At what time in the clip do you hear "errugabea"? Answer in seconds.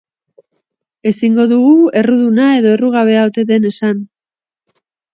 2.79-3.31